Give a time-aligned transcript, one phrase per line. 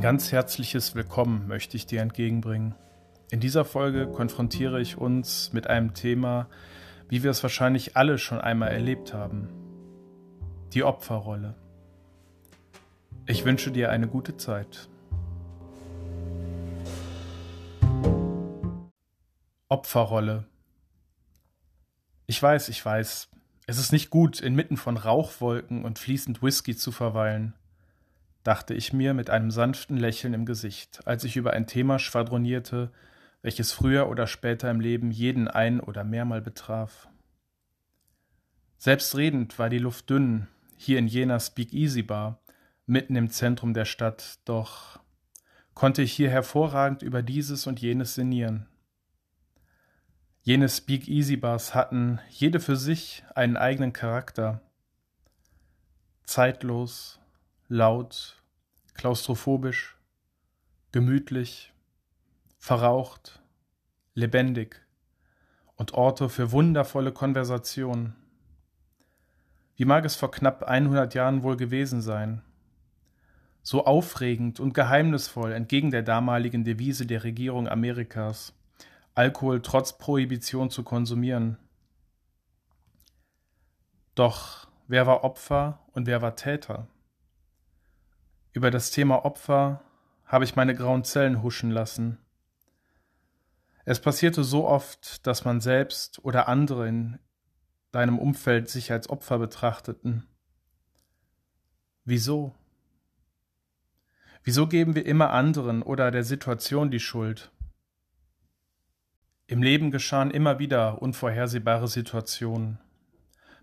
[0.00, 2.74] Ein ganz herzliches Willkommen möchte ich dir entgegenbringen.
[3.30, 6.48] In dieser Folge konfrontiere ich uns mit einem Thema,
[7.10, 9.50] wie wir es wahrscheinlich alle schon einmal erlebt haben.
[10.72, 11.54] Die Opferrolle.
[13.26, 14.88] Ich wünsche dir eine gute Zeit.
[19.68, 20.46] Opferrolle.
[22.26, 23.28] Ich weiß, ich weiß,
[23.66, 27.52] es ist nicht gut, inmitten von Rauchwolken und fließend Whisky zu verweilen
[28.42, 32.90] dachte ich mir mit einem sanften Lächeln im Gesicht, als ich über ein Thema schwadronierte,
[33.42, 37.08] welches früher oder später im Leben jeden ein oder mehrmal betraf.
[38.78, 42.40] Selbstredend war die Luft dünn, hier in jener Speakeasy Bar,
[42.86, 44.98] mitten im Zentrum der Stadt, doch
[45.74, 48.66] konnte ich hier hervorragend über dieses und jenes sinnieren.
[50.42, 54.62] Jene Speakeasy Bars hatten jede für sich einen eigenen Charakter.
[56.24, 57.19] Zeitlos,
[57.72, 58.42] laut,
[58.94, 59.96] klaustrophobisch,
[60.90, 61.72] gemütlich,
[62.58, 63.40] verraucht,
[64.14, 64.84] lebendig
[65.76, 68.16] und Orte für wundervolle Konversationen.
[69.76, 72.42] Wie mag es vor knapp 100 Jahren wohl gewesen sein?
[73.62, 78.52] So aufregend und geheimnisvoll entgegen der damaligen Devise der Regierung Amerikas,
[79.14, 81.56] Alkohol trotz Prohibition zu konsumieren.
[84.16, 86.88] Doch wer war Opfer und wer war Täter?
[88.52, 89.84] Über das Thema Opfer
[90.24, 92.18] habe ich meine grauen Zellen huschen lassen.
[93.84, 97.18] Es passierte so oft, dass man selbst oder andere in
[97.92, 100.26] deinem Umfeld sich als Opfer betrachteten.
[102.04, 102.54] Wieso?
[104.42, 107.52] Wieso geben wir immer anderen oder der Situation die Schuld?
[109.46, 112.78] Im Leben geschahen immer wieder unvorhersehbare Situationen.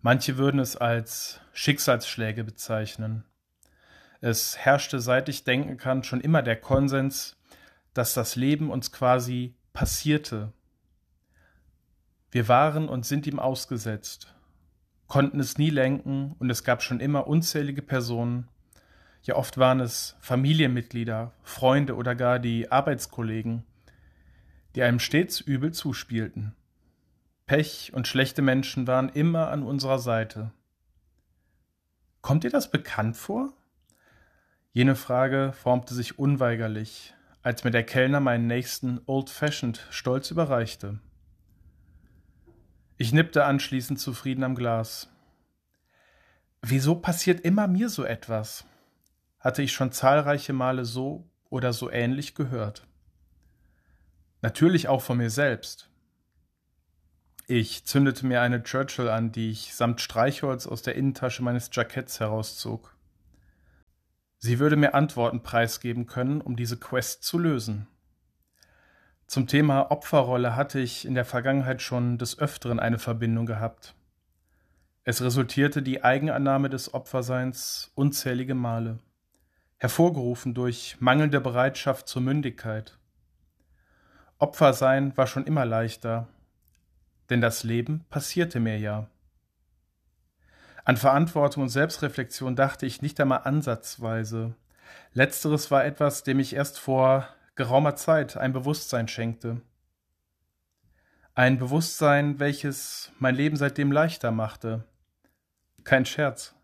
[0.00, 3.24] Manche würden es als Schicksalsschläge bezeichnen.
[4.20, 7.36] Es herrschte, seit ich denken kann, schon immer der Konsens,
[7.92, 10.52] dass das Leben uns quasi passierte.
[12.30, 14.34] Wir waren und sind ihm ausgesetzt,
[15.06, 18.48] konnten es nie lenken und es gab schon immer unzählige Personen,
[19.22, 23.64] ja oft waren es Familienmitglieder, Freunde oder gar die Arbeitskollegen,
[24.74, 26.54] die einem stets übel zuspielten.
[27.46, 30.50] Pech und schlechte Menschen waren immer an unserer Seite.
[32.20, 33.52] Kommt dir das bekannt vor?
[34.76, 40.98] Jene Frage formte sich unweigerlich, als mir der Kellner meinen nächsten Old Fashioned stolz überreichte.
[42.96, 45.08] Ich nippte anschließend zufrieden am Glas.
[46.60, 48.64] Wieso passiert immer mir so etwas?
[49.38, 52.84] hatte ich schon zahlreiche Male so oder so ähnlich gehört.
[54.42, 55.88] Natürlich auch von mir selbst.
[57.46, 62.18] Ich zündete mir eine Churchill an, die ich samt Streichholz aus der Innentasche meines Jacketts
[62.18, 62.93] herauszog.
[64.44, 67.86] Sie würde mir Antworten preisgeben können, um diese Quest zu lösen.
[69.26, 73.94] Zum Thema Opferrolle hatte ich in der Vergangenheit schon des Öfteren eine Verbindung gehabt.
[75.02, 78.98] Es resultierte die Eigenannahme des Opferseins unzählige Male,
[79.78, 82.98] hervorgerufen durch mangelnde Bereitschaft zur Mündigkeit.
[84.36, 86.28] Opfersein war schon immer leichter,
[87.30, 89.08] denn das Leben passierte mir ja.
[90.84, 94.54] An Verantwortung und Selbstreflexion dachte ich nicht einmal ansatzweise.
[95.14, 99.62] Letzteres war etwas, dem ich erst vor geraumer Zeit ein Bewusstsein schenkte.
[101.34, 104.84] Ein Bewusstsein, welches mein Leben seitdem leichter machte.
[105.84, 106.54] Kein Scherz.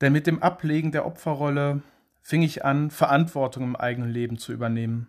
[0.00, 1.82] Denn mit dem Ablegen der Opferrolle
[2.22, 5.08] fing ich an, Verantwortung im eigenen Leben zu übernehmen.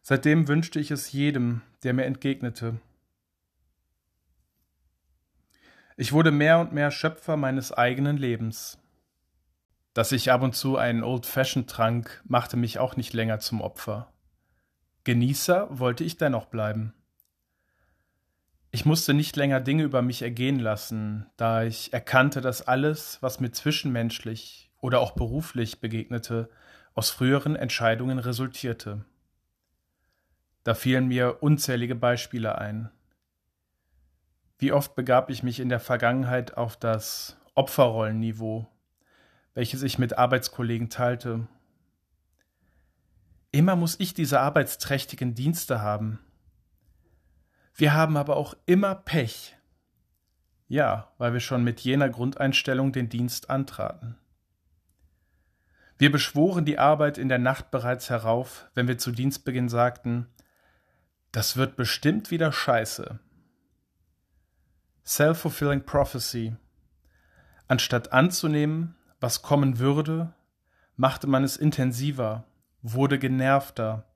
[0.00, 2.80] Seitdem wünschte ich es jedem, der mir entgegnete.
[5.96, 8.78] Ich wurde mehr und mehr Schöpfer meines eigenen Lebens.
[9.92, 13.60] Dass ich ab und zu einen Old Fashioned trank, machte mich auch nicht länger zum
[13.60, 14.12] Opfer.
[15.04, 16.94] Genießer wollte ich dennoch bleiben.
[18.72, 23.38] Ich musste nicht länger Dinge über mich ergehen lassen, da ich erkannte, dass alles, was
[23.38, 26.50] mir zwischenmenschlich oder auch beruflich begegnete,
[26.94, 29.04] aus früheren Entscheidungen resultierte.
[30.64, 32.90] Da fielen mir unzählige Beispiele ein.
[34.64, 38.66] Wie oft begab ich mich in der Vergangenheit auf das Opferrollenniveau,
[39.52, 41.46] welches ich mit Arbeitskollegen teilte.
[43.50, 46.18] Immer muss ich diese arbeitsträchtigen Dienste haben.
[47.74, 49.54] Wir haben aber auch immer Pech.
[50.66, 54.16] Ja, weil wir schon mit jener Grundeinstellung den Dienst antraten.
[55.98, 60.26] Wir beschworen die Arbeit in der Nacht bereits herauf, wenn wir zu Dienstbeginn sagten,
[61.32, 63.20] das wird bestimmt wieder scheiße.
[65.06, 66.56] Self-fulfilling prophecy.
[67.68, 70.34] Anstatt anzunehmen, was kommen würde,
[70.96, 72.44] machte man es intensiver,
[72.82, 74.06] wurde genervter,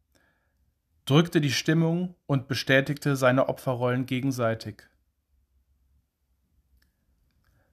[1.05, 4.83] drückte die Stimmung und bestätigte seine Opferrollen gegenseitig.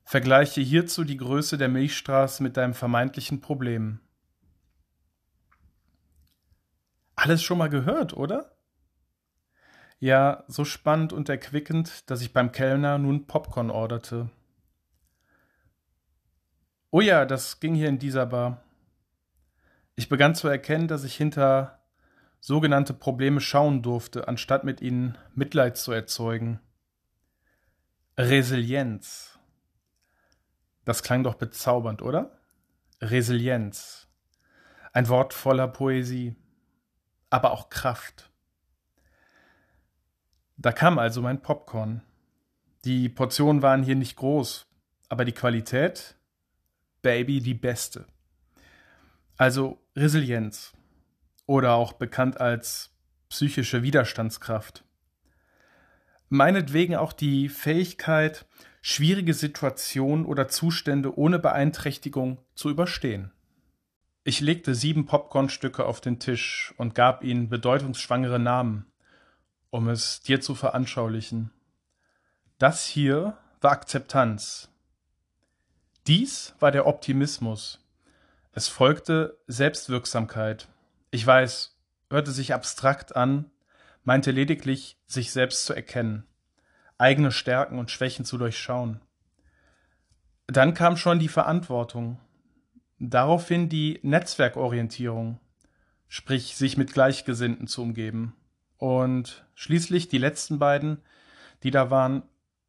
[0.04, 4.00] Vergleiche hierzu die Größe der Milchstraße mit deinem vermeintlichen Problem.
[7.16, 8.55] Alles schon mal gehört, oder?
[10.00, 14.30] Ja, so spannend und erquickend, dass ich beim Kellner nun Popcorn orderte.
[16.92, 18.62] Oh ja, das ging hier in dieser Bar.
[19.96, 21.80] Ich begann zu erkennen, dass ich hinter
[22.40, 26.60] sogenannte Probleme schauen durfte, anstatt mit ihnen Mitleid zu erzeugen.
[28.18, 29.40] Resilienz.
[30.84, 32.40] Das klang doch bezaubernd, oder?
[33.02, 34.08] Resilienz.
[34.94, 36.36] Ein Wort voller Poesie,
[37.30, 38.32] aber auch Kraft.
[40.66, 42.02] Da kam also mein Popcorn.
[42.86, 44.66] Die Portionen waren hier nicht groß,
[45.10, 46.16] aber die Qualität,
[47.04, 48.08] Baby, die beste.
[49.38, 50.74] Also Resilienz
[51.46, 52.90] oder auch bekannt als
[53.30, 54.84] psychische Widerstandskraft.
[56.30, 58.48] Meinetwegen auch die Fähigkeit,
[58.82, 63.32] schwierige Situationen oder Zustände ohne Beeinträchtigung zu überstehen.
[64.24, 68.88] Ich legte sieben Popcornstücke auf den Tisch und gab ihnen bedeutungsschwangere Namen,
[69.70, 71.52] um es dir zu veranschaulichen.
[72.58, 74.70] Das hier war Akzeptanz.
[76.08, 77.84] Dies war der Optimismus.
[78.52, 80.68] Es folgte Selbstwirksamkeit.
[81.12, 81.78] Ich weiß,
[82.10, 83.52] hörte sich abstrakt an,
[84.04, 86.26] meinte lediglich, sich selbst zu erkennen,
[86.98, 89.02] eigene Stärken und Schwächen zu durchschauen.
[90.48, 92.20] Dann kam schon die Verantwortung,
[93.00, 95.40] daraufhin die Netzwerkorientierung,
[96.08, 98.36] sprich sich mit Gleichgesinnten zu umgeben.
[98.78, 101.02] Und schließlich die letzten beiden,
[101.64, 102.24] die da waren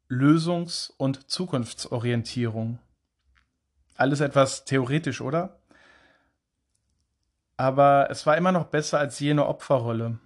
[0.09, 2.79] Lösungs- und Zukunftsorientierung.
[3.95, 5.59] Alles etwas theoretisch, oder?
[7.57, 10.19] aber es war immer noch besser als jene Opferrolle.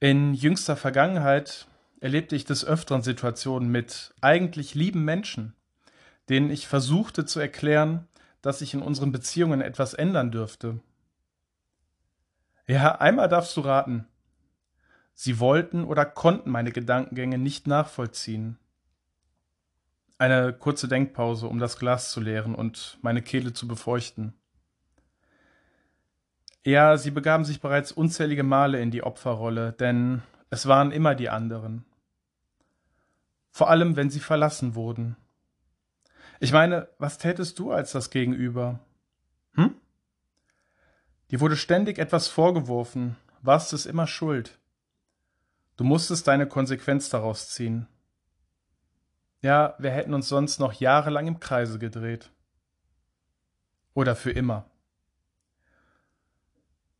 [0.00, 1.66] In jüngster Vergangenheit
[2.00, 5.54] erlebte ich des Öfteren Situationen mit eigentlich lieben Menschen,
[6.30, 8.08] denen ich versuchte zu erklären,
[8.40, 10.80] dass sich in unseren Beziehungen etwas ändern dürfte.
[12.70, 14.06] Ja, einmal darfst du raten.
[15.12, 18.60] Sie wollten oder konnten meine Gedankengänge nicht nachvollziehen.
[20.18, 24.34] Eine kurze Denkpause, um das Glas zu leeren und meine Kehle zu befeuchten.
[26.62, 31.28] Ja, sie begaben sich bereits unzählige Male in die Opferrolle, denn es waren immer die
[31.28, 31.84] anderen.
[33.50, 35.16] Vor allem, wenn sie verlassen wurden.
[36.38, 38.78] Ich meine, was tätest du als das Gegenüber?
[41.30, 44.58] Dir wurde ständig etwas vorgeworfen, warst es immer schuld.
[45.76, 47.86] Du musstest deine Konsequenz daraus ziehen.
[49.40, 52.30] Ja, wir hätten uns sonst noch jahrelang im Kreise gedreht.
[53.94, 54.70] Oder für immer.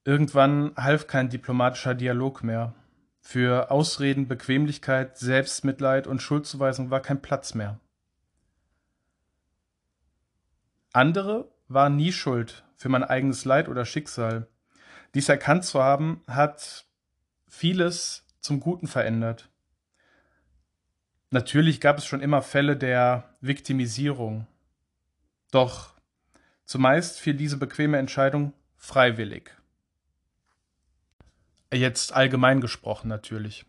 [0.04, 2.74] Irgendwann half kein diplomatischer Dialog mehr.
[3.20, 7.78] Für Ausreden, Bequemlichkeit, Selbstmitleid und Schuldzuweisung war kein Platz mehr.
[10.92, 14.48] Andere waren nie schuld für mein eigenes Leid oder Schicksal.
[15.14, 16.84] Dies erkannt zu haben, hat
[17.48, 19.48] vieles zum Guten verändert.
[21.30, 24.46] Natürlich gab es schon immer Fälle der Viktimisierung.
[25.52, 25.94] Doch
[26.64, 29.50] zumeist fiel diese bequeme Entscheidung freiwillig.
[31.72, 33.64] Jetzt allgemein gesprochen natürlich.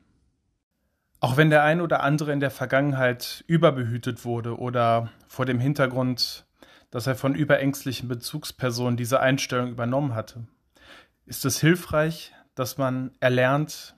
[1.19, 6.45] Auch wenn der ein oder andere in der Vergangenheit überbehütet wurde oder vor dem Hintergrund,
[6.91, 10.45] dass er von überängstlichen Bezugspersonen diese Einstellung übernommen hatte,
[11.25, 13.95] ist es hilfreich, dass man erlernt,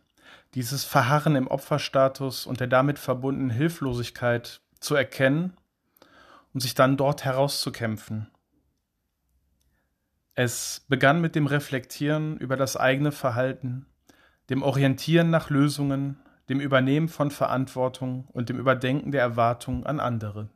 [0.53, 5.57] dieses Verharren im Opferstatus und der damit verbundenen Hilflosigkeit zu erkennen
[6.53, 8.29] und sich dann dort herauszukämpfen.
[10.35, 13.88] Es begann mit dem Reflektieren über das eigene Verhalten
[14.50, 16.19] dem Orientieren nach Lösungen,
[16.50, 20.50] dem Übernehmen von Verantwortung und dem Überdenken der Erwartungen an andere.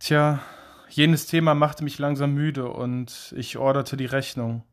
[0.00, 0.40] Tja,
[0.88, 4.64] jenes Thema machte mich langsam müde und ich orderte die Rechnung.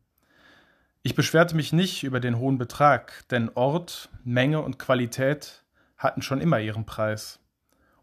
[1.02, 5.64] Ich beschwerte mich nicht über den hohen Betrag, denn Ort, Menge und Qualität
[5.98, 7.40] hatten schon immer ihren Preis.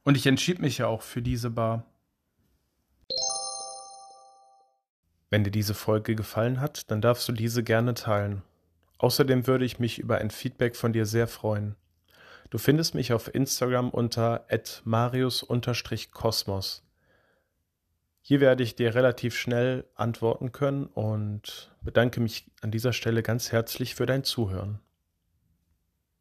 [0.03, 1.83] Und ich entschied mich ja auch für diese Bar.
[5.31, 8.43] Wenn dir diese Folge gefallen hat, dann darfst du diese gerne teilen.
[8.99, 11.75] Außerdem würde ich mich über ein Feedback von dir sehr freuen.
[12.51, 14.45] Du findest mich auf Instagram unter
[14.83, 16.85] marius-kosmos.
[18.27, 23.51] Hier werde ich dir relativ schnell antworten können und bedanke mich an dieser Stelle ganz
[23.51, 24.79] herzlich für dein Zuhören.